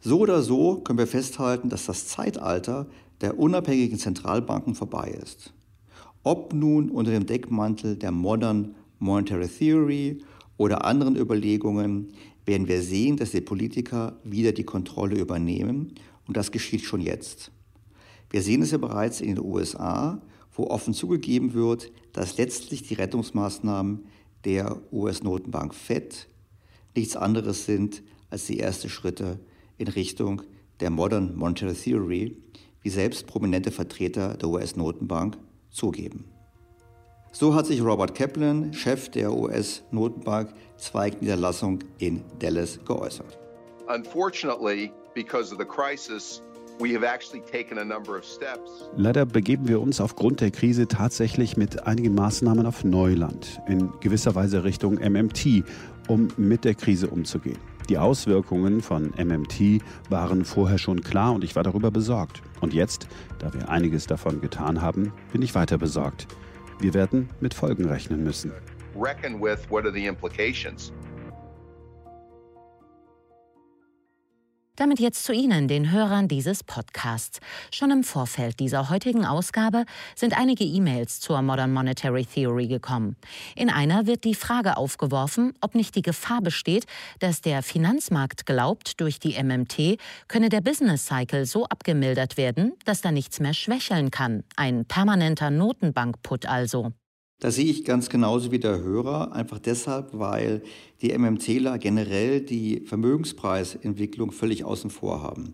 [0.00, 2.86] So oder so können wir festhalten, dass das Zeitalter
[3.20, 5.52] der unabhängigen Zentralbanken vorbei ist.
[6.24, 10.22] Ob nun unter dem Deckmantel der Modern Monetary Theory
[10.56, 12.12] oder anderen Überlegungen,
[12.46, 15.94] werden wir sehen, dass die Politiker wieder die Kontrolle übernehmen
[16.26, 17.52] und das geschieht schon jetzt.
[18.30, 20.20] Wir sehen es ja bereits in den USA,
[20.54, 24.06] wo offen zugegeben wird, dass letztlich die Rettungsmaßnahmen
[24.44, 26.28] der US-Notenbank Fed
[26.94, 29.38] nichts anderes sind als die ersten Schritte
[29.78, 30.42] in Richtung
[30.80, 32.36] der Modern Monetary Theory,
[32.82, 35.36] wie selbst prominente Vertreter der US-Notenbank
[35.70, 36.24] zugeben.
[37.32, 43.38] So hat sich Robert Kaplan, Chef der US-Notenbank Zweigniederlassung in Dallas geäußert.
[43.88, 46.42] Unfortunately, because of the crisis,
[48.96, 54.34] Leider begeben wir uns aufgrund der Krise tatsächlich mit einigen Maßnahmen auf Neuland, in gewisser
[54.34, 55.64] Weise Richtung MMT,
[56.08, 57.58] um mit der Krise umzugehen.
[57.88, 62.42] Die Auswirkungen von MMT waren vorher schon klar und ich war darüber besorgt.
[62.60, 63.08] Und jetzt,
[63.38, 66.26] da wir einiges davon getan haben, bin ich weiter besorgt.
[66.78, 68.52] Wir werden mit Folgen rechnen müssen.
[68.96, 70.92] Reckon with what are the implications.
[74.76, 77.40] Damit jetzt zu Ihnen, den Hörern dieses Podcasts.
[77.70, 79.84] Schon im Vorfeld dieser heutigen Ausgabe
[80.16, 83.16] sind einige E-Mails zur Modern Monetary Theory gekommen.
[83.54, 86.86] In einer wird die Frage aufgeworfen, ob nicht die Gefahr besteht,
[87.18, 93.02] dass der Finanzmarkt glaubt, durch die MMT könne der Business Cycle so abgemildert werden, dass
[93.02, 94.42] da nichts mehr schwächeln kann.
[94.56, 96.92] Ein permanenter Notenbankput also.
[97.42, 100.62] Das sehe ich ganz genauso wie der Hörer, einfach deshalb, weil
[101.00, 105.52] die MMTler generell die Vermögenspreisentwicklung völlig außen vor haben.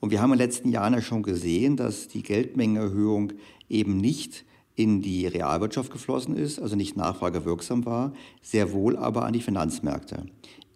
[0.00, 3.34] Und wir haben in den letzten Jahren ja schon gesehen, dass die Geldmengenerhöhung
[3.68, 4.46] eben nicht
[4.78, 10.26] in die Realwirtschaft geflossen ist, also nicht nachfragewirksam war, sehr wohl aber an die Finanzmärkte.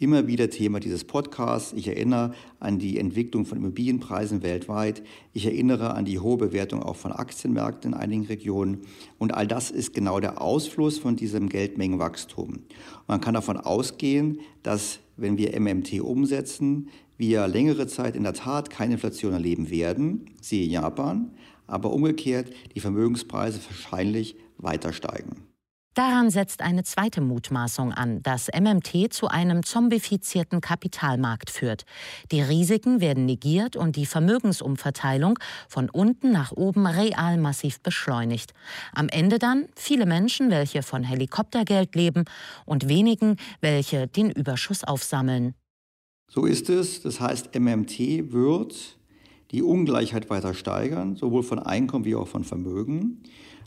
[0.01, 1.73] Immer wieder Thema dieses Podcasts.
[1.73, 5.05] Ich erinnere an die Entwicklung von Immobilienpreisen weltweit.
[5.33, 8.81] Ich erinnere an die hohe Bewertung auch von Aktienmärkten in einigen Regionen.
[9.19, 12.59] Und all das ist genau der Ausfluss von diesem Geldmengenwachstum.
[13.07, 16.89] Man kann davon ausgehen, dass wenn wir MMT umsetzen,
[17.19, 21.31] wir längere Zeit in der Tat keine Inflation erleben werden, siehe Japan,
[21.67, 25.53] aber umgekehrt die Vermögenspreise wahrscheinlich weiter steigen.
[25.95, 31.85] Daran setzt eine zweite Mutmaßung an, dass MMT zu einem zombifizierten Kapitalmarkt führt.
[32.31, 38.55] Die Risiken werden negiert und die Vermögensumverteilung von unten nach oben real massiv beschleunigt.
[38.95, 42.25] Am Ende dann viele Menschen, welche von Helikoptergeld leben
[42.65, 45.55] und wenigen, welche den Überschuss aufsammeln.
[46.27, 47.03] So ist es.
[47.03, 48.97] Das heißt, MMT wird
[49.53, 53.23] die Ungleichheit weiter steigern, sowohl von Einkommen wie auch von Vermögen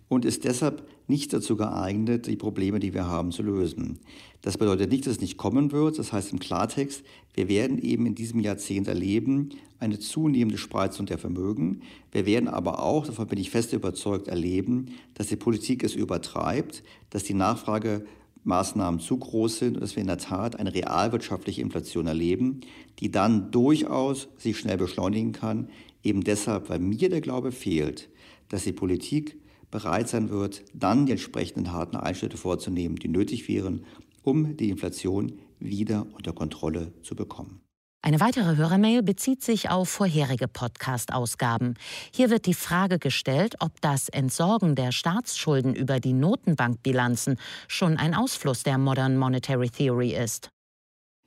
[0.07, 3.99] und ist deshalb nicht dazu geeignet, die Probleme, die wir haben, zu lösen.
[4.41, 5.99] Das bedeutet nicht, dass es nicht kommen wird.
[5.99, 11.17] Das heißt im Klartext, wir werden eben in diesem Jahrzehnt erleben eine zunehmende Spreizung der
[11.17, 11.81] Vermögen.
[12.11, 16.83] Wir werden aber auch, davon bin ich fest überzeugt, erleben, dass die Politik es übertreibt,
[17.09, 17.33] dass die
[18.45, 22.61] Nachfragemaßnahmen zu groß sind und dass wir in der Tat eine realwirtschaftliche Inflation erleben,
[22.99, 25.69] die dann durchaus sich schnell beschleunigen kann.
[26.03, 28.09] Eben deshalb, weil mir der Glaube fehlt,
[28.49, 29.39] dass die Politik
[29.71, 33.83] bereit sein wird, dann die entsprechenden harten Einschnitte vorzunehmen, die nötig wären,
[34.23, 37.64] um die Inflation wieder unter Kontrolle zu bekommen.
[38.05, 41.73] Eine weitere Hörermail bezieht sich auf vorherige Podcast-Ausgaben.
[42.13, 48.13] Hier wird die Frage gestellt, ob das Entsorgen der Staatsschulden über die Notenbankbilanzen schon ein
[48.13, 50.51] Ausfluss der Modern Monetary Theory ist.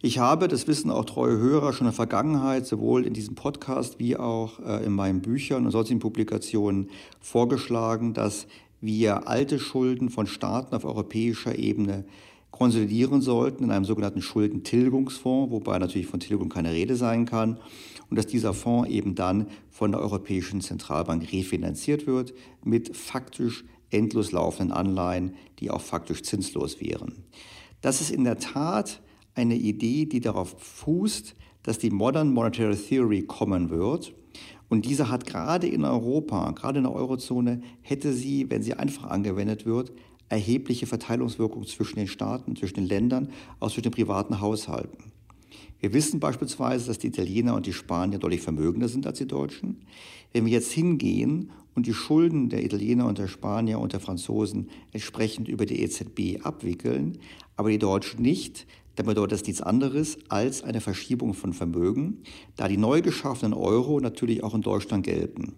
[0.01, 3.99] Ich habe, das wissen auch treue Hörer, schon in der Vergangenheit sowohl in diesem Podcast
[3.99, 8.47] wie auch äh, in meinen Büchern und sonstigen Publikationen vorgeschlagen, dass
[8.81, 12.05] wir alte Schulden von Staaten auf europäischer Ebene
[12.51, 17.59] konsolidieren sollten in einem sogenannten Schuldentilgungsfonds, wobei natürlich von Tilgung keine Rede sein kann,
[18.11, 22.33] und dass dieser Fonds eben dann von der Europäischen Zentralbank refinanziert wird
[22.65, 27.25] mit faktisch endlos laufenden Anleihen, die auch faktisch zinslos wären.
[27.81, 29.01] Das ist in der Tat
[29.35, 34.15] eine Idee, die darauf fußt, dass die Modern Monetary Theory kommen wird.
[34.69, 39.05] Und diese hat gerade in Europa, gerade in der Eurozone, hätte sie, wenn sie einfach
[39.05, 39.93] angewendet wird,
[40.29, 45.13] erhebliche Verteilungswirkung zwischen den Staaten, zwischen den Ländern, auch zwischen den privaten Haushalten.
[45.81, 49.83] Wir wissen beispielsweise, dass die Italiener und die Spanier deutlich vermögender sind als die Deutschen.
[50.33, 54.69] Wenn wir jetzt hingehen und die Schulden der Italiener und der Spanier und der Franzosen
[54.93, 57.19] entsprechend über die EZB abwickeln,
[57.57, 62.19] aber die Deutschen nicht, dann bedeutet das nichts anderes als eine Verschiebung von Vermögen,
[62.57, 65.55] da die neu geschaffenen Euro natürlich auch in Deutschland gelten.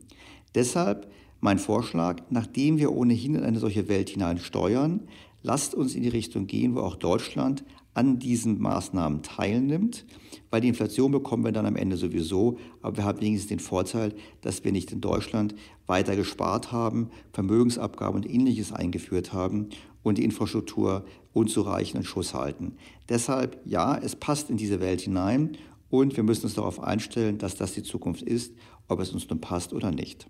[0.54, 5.08] Deshalb mein Vorschlag, nachdem wir ohnehin in eine solche Welt hinein steuern,
[5.42, 10.04] lasst uns in die Richtung gehen, wo auch Deutschland an diesen Maßnahmen teilnimmt,
[10.50, 14.14] weil die Inflation bekommen wir dann am Ende sowieso, aber wir haben wenigstens den Vorteil,
[14.42, 15.54] dass wir nicht in Deutschland
[15.86, 19.70] weiter gespart haben, Vermögensabgaben und ähnliches eingeführt haben
[20.02, 22.76] und die Infrastruktur unzureichend in Schuss halten.
[23.08, 25.56] Deshalb, ja, es passt in diese Welt hinein
[25.88, 28.54] und wir müssen uns darauf einstellen, dass das die Zukunft ist,
[28.88, 30.28] ob es uns nun passt oder nicht.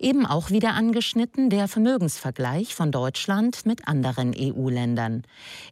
[0.00, 5.24] Eben auch wieder angeschnitten der Vermögensvergleich von Deutschland mit anderen EU-Ländern.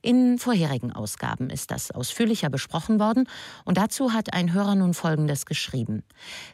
[0.02, 3.28] In vorherigen Ausgaben ist das ausführlicher besprochen worden
[3.64, 6.02] und dazu hat ein Hörer nun Folgendes geschrieben.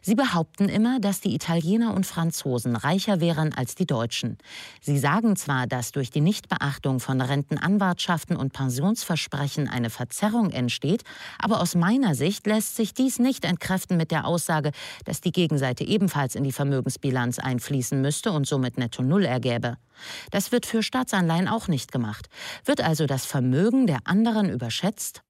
[0.03, 4.37] Sie behaupten immer, dass die Italiener und Franzosen reicher wären als die Deutschen.
[4.83, 11.05] Sie sagen zwar, dass durch die Nichtbeachtung von Rentenanwartschaften und Pensionsversprechen eine Verzerrung entsteht,
[11.39, 14.73] aber aus meiner Sicht lässt sich dies nicht entkräften mit der Aussage,
[15.07, 19.77] dass die Gegenseite ebenfalls in die Vermögensbilanz ein einfließen müsste und somit netto Null ergäbe.
[20.31, 22.29] Das wird für Staatsanleihen auch nicht gemacht.
[22.65, 25.23] Wird also das Vermögen der anderen überschätzt?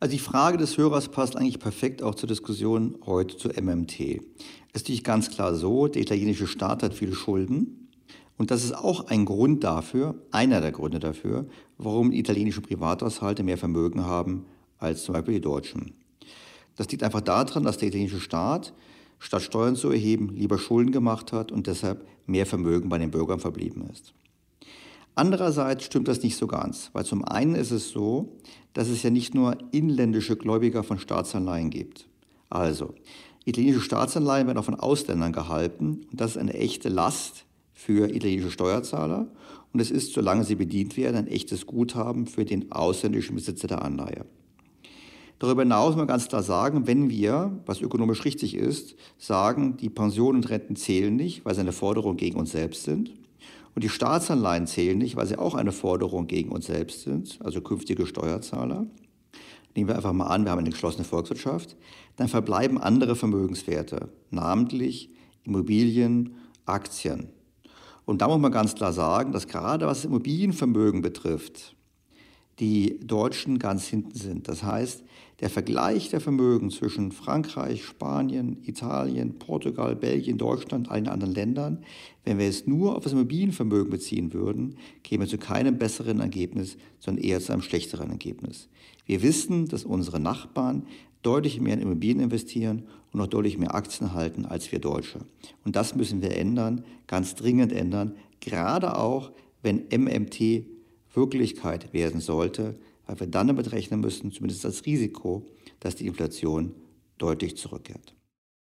[0.00, 4.00] Also die Frage des Hörers passt eigentlich perfekt auch zur Diskussion heute zu MMT.
[4.00, 7.88] Es ist natürlich ganz klar so, der italienische Staat hat viele Schulden.
[8.36, 13.58] Und das ist auch ein Grund dafür, einer der Gründe dafür, warum italienische Privathaushalte mehr
[13.58, 14.46] Vermögen haben
[14.78, 15.94] als zum Beispiel die Deutschen.
[16.76, 18.72] Das liegt einfach daran, dass der italienische Staat
[19.18, 23.40] statt Steuern zu erheben, lieber Schulden gemacht hat und deshalb mehr Vermögen bei den Bürgern
[23.40, 24.14] verblieben ist.
[25.14, 28.36] Andererseits stimmt das nicht so ganz, weil zum einen ist es so,
[28.72, 32.06] dass es ja nicht nur inländische Gläubiger von Staatsanleihen gibt.
[32.50, 32.94] Also,
[33.44, 38.52] italienische Staatsanleihen werden auch von Ausländern gehalten und das ist eine echte Last für italienische
[38.52, 39.26] Steuerzahler
[39.72, 43.82] und es ist, solange sie bedient werden, ein echtes Guthaben für den ausländischen Besitzer der
[43.82, 44.24] Anleihe.
[45.38, 49.88] Darüber hinaus muss man ganz klar sagen, wenn wir, was ökonomisch richtig ist, sagen, die
[49.88, 53.12] Pensionen und Renten zählen nicht, weil sie eine Forderung gegen uns selbst sind,
[53.78, 57.60] Und die Staatsanleihen zählen nicht, weil sie auch eine Forderung gegen uns selbst sind, also
[57.60, 58.88] künftige Steuerzahler.
[59.76, 61.76] Nehmen wir einfach mal an, wir haben eine geschlossene Volkswirtschaft.
[62.16, 65.10] Dann verbleiben andere Vermögenswerte, namentlich
[65.44, 66.34] Immobilien,
[66.66, 67.28] Aktien.
[68.04, 71.76] Und da muss man ganz klar sagen, dass gerade was Immobilienvermögen betrifft,
[72.60, 74.48] die Deutschen ganz hinten sind.
[74.48, 75.04] Das heißt,
[75.40, 81.84] der Vergleich der Vermögen zwischen Frankreich, Spanien, Italien, Portugal, Belgien, Deutschland, allen anderen Ländern,
[82.24, 87.24] wenn wir es nur auf das Immobilienvermögen beziehen würden, käme zu keinem besseren Ergebnis, sondern
[87.24, 88.68] eher zu einem schlechteren Ergebnis.
[89.06, 90.86] Wir wissen, dass unsere Nachbarn
[91.22, 92.82] deutlich mehr in Immobilien investieren
[93.12, 95.20] und noch deutlich mehr Aktien halten als wir Deutsche.
[95.64, 99.30] Und das müssen wir ändern, ganz dringend ändern, gerade auch,
[99.62, 100.64] wenn MMT
[101.14, 105.46] Wirklichkeit werden sollte, weil wir dann damit rechnen müssen, zumindest als Risiko,
[105.80, 106.74] dass die Inflation
[107.16, 108.14] deutlich zurückkehrt.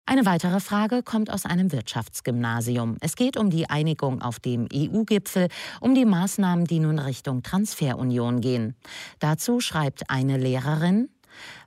[0.04, 2.96] Eine weitere Frage kommt aus einem Wirtschaftsgymnasium.
[3.00, 5.48] Es geht um die Einigung auf dem EU-Gipfel,
[5.80, 8.74] um die Maßnahmen, die nun Richtung Transferunion gehen.
[9.20, 11.08] Dazu schreibt eine Lehrerin,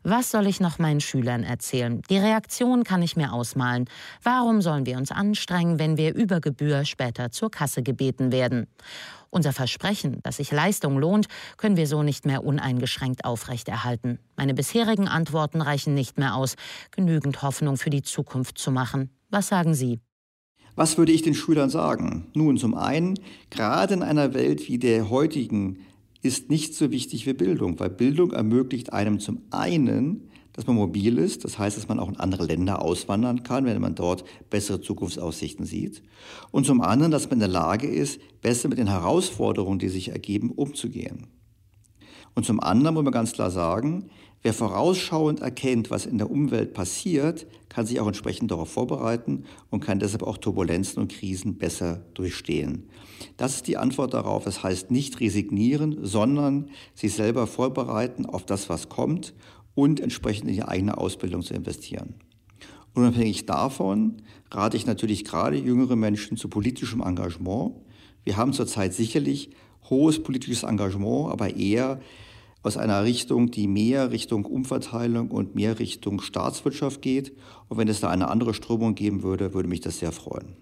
[0.03, 2.01] was soll ich noch meinen Schülern erzählen?
[2.09, 3.85] Die Reaktion kann ich mir ausmalen.
[4.21, 8.67] Warum sollen wir uns anstrengen, wenn wir über Gebühr später zur Kasse gebeten werden?
[9.35, 11.27] Unser Versprechen, dass sich Leistung lohnt,
[11.57, 14.17] können wir so nicht mehr uneingeschränkt aufrechterhalten.
[14.37, 16.55] Meine bisherigen Antworten reichen nicht mehr aus,
[16.91, 19.09] genügend Hoffnung für die Zukunft zu machen.
[19.29, 19.99] Was sagen Sie?
[20.75, 22.27] Was würde ich den Schülern sagen?
[22.33, 23.19] Nun, zum einen,
[23.49, 25.79] gerade in einer Welt wie der heutigen
[26.21, 31.17] ist nicht so wichtig wie Bildung, weil Bildung ermöglicht einem zum einen, dass man mobil
[31.17, 34.79] ist, das heißt, dass man auch in andere Länder auswandern kann, wenn man dort bessere
[34.79, 36.01] Zukunftsaussichten sieht.
[36.51, 40.09] Und zum anderen, dass man in der Lage ist, besser mit den Herausforderungen, die sich
[40.09, 41.27] ergeben, umzugehen.
[42.35, 44.09] Und zum anderen muss man ganz klar sagen,
[44.43, 49.81] wer vorausschauend erkennt, was in der Umwelt passiert, kann sich auch entsprechend darauf vorbereiten und
[49.81, 52.89] kann deshalb auch Turbulenzen und Krisen besser durchstehen.
[53.37, 54.43] Das ist die Antwort darauf.
[54.45, 59.33] Das heißt nicht resignieren, sondern sich selber vorbereiten auf das, was kommt
[59.75, 62.15] und entsprechend in die eigene Ausbildung zu investieren.
[62.93, 67.75] Unabhängig davon rate ich natürlich gerade jüngere Menschen zu politischem Engagement.
[68.23, 69.51] Wir haben zurzeit sicherlich
[69.89, 71.99] hohes politisches Engagement, aber eher
[72.63, 77.33] aus einer Richtung, die mehr Richtung Umverteilung und mehr Richtung Staatswirtschaft geht.
[77.67, 80.55] Und wenn es da eine andere Strömung geben würde, würde mich das sehr freuen.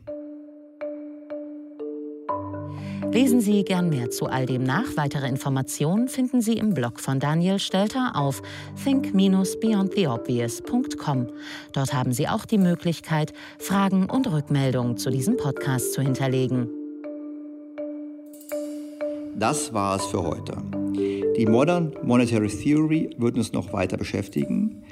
[3.11, 4.95] Lesen Sie gern mehr zu all dem nach.
[4.95, 8.41] Weitere Informationen finden Sie im Blog von Daniel Stelter auf
[8.83, 11.27] think-beyondtheobvious.com.
[11.73, 16.69] Dort haben Sie auch die Möglichkeit, Fragen und Rückmeldungen zu diesem Podcast zu hinterlegen.
[19.35, 20.53] Das war es für heute.
[21.37, 24.83] Die Modern Monetary Theory wird uns noch weiter beschäftigen.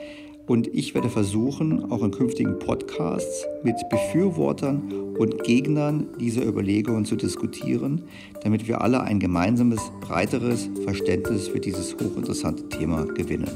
[0.51, 7.15] Und ich werde versuchen, auch in künftigen Podcasts mit Befürwortern und Gegnern dieser Überlegungen zu
[7.15, 8.03] diskutieren,
[8.43, 13.49] damit wir alle ein gemeinsames, breiteres Verständnis für dieses hochinteressante Thema gewinnen.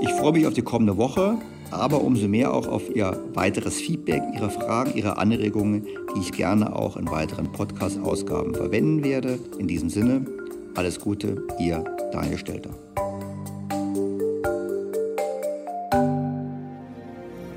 [0.00, 1.36] Ich freue mich auf die kommende Woche,
[1.70, 5.84] aber umso mehr auch auf Ihr weiteres Feedback, Ihre Fragen, Ihre Anregungen,
[6.16, 9.38] die ich gerne auch in weiteren Podcast-Ausgaben verwenden werde.
[9.58, 10.24] In diesem Sinne,
[10.74, 12.70] alles Gute, Ihr Daniel Stelter.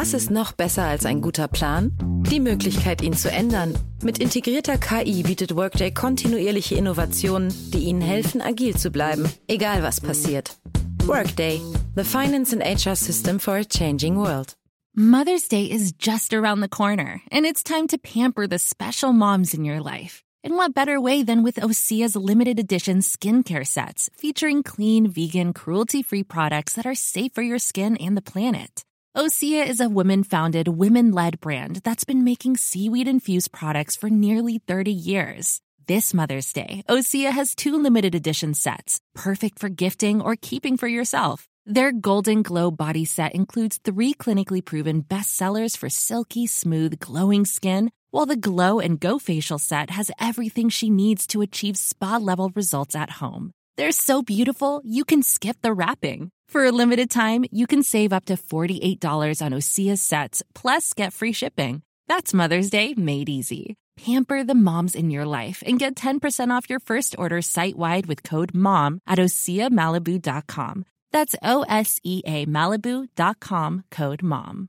[0.00, 1.92] Was ist noch besser als ein guter Plan?
[2.30, 3.74] Die Möglichkeit, ihn zu ändern.
[4.02, 10.00] Mit integrierter KI bietet Workday kontinuierliche Innovationen, die Ihnen helfen, agil zu bleiben, egal was
[10.00, 10.56] passiert.
[11.04, 11.60] Workday,
[11.96, 14.56] the finance and HR system for a changing world.
[14.96, 19.52] Mother's Day is just around the corner, and it's time to pamper the special moms
[19.52, 20.22] in your life.
[20.42, 26.02] And what better way than with Osea's limited edition skincare sets featuring clean, vegan, cruelty
[26.02, 28.82] free products that are safe for your skin and the planet?
[29.16, 34.08] Osea is a women founded, women led brand that's been making seaweed infused products for
[34.08, 35.60] nearly 30 years.
[35.88, 40.86] This Mother's Day, Osea has two limited edition sets, perfect for gifting or keeping for
[40.86, 41.48] yourself.
[41.66, 47.90] Their Golden Glow body set includes three clinically proven bestsellers for silky, smooth, glowing skin,
[48.12, 52.52] while the Glow and Go facial set has everything she needs to achieve spa level
[52.54, 53.50] results at home.
[53.76, 56.30] They're so beautiful, you can skip the wrapping.
[56.52, 61.12] For a limited time, you can save up to $48 on Osea's sets, plus get
[61.12, 61.82] free shipping.
[62.08, 63.76] That's Mother's Day made easy.
[63.96, 68.06] Pamper the moms in your life and get 10% off your first order site wide
[68.06, 70.84] with code MOM at OseaMalibu.com.
[71.12, 74.68] That's O S E A Malibu.com code MOM.